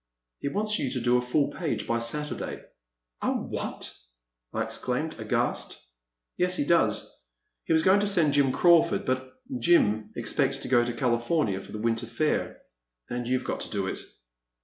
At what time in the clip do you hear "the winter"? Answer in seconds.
11.71-12.07